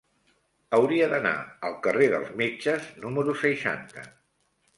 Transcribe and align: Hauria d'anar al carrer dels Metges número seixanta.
Hauria 0.77 1.09
d'anar 1.11 1.33
al 1.69 1.75
carrer 1.89 2.07
dels 2.15 2.33
Metges 2.41 2.89
número 3.05 3.37
seixanta. 3.45 4.09